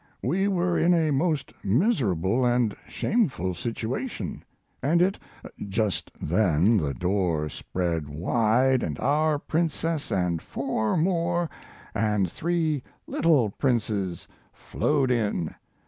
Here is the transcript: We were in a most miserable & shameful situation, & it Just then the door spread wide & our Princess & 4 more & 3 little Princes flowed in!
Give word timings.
We 0.23 0.47
were 0.47 0.79
in 0.79 0.95
a 0.95 1.11
most 1.11 1.53
miserable 1.63 2.43
& 2.77 2.87
shameful 2.87 3.53
situation, 3.53 4.43
& 4.67 4.81
it 4.83 5.19
Just 5.69 6.09
then 6.19 6.77
the 6.77 6.95
door 6.95 7.49
spread 7.49 8.09
wide 8.09 8.97
& 8.99 8.99
our 8.99 9.37
Princess 9.37 10.11
& 10.27 10.41
4 10.41 10.97
more 10.97 11.51
& 11.95 12.27
3 12.27 12.83
little 13.05 13.51
Princes 13.51 14.27
flowed 14.51 15.11
in! 15.11 15.53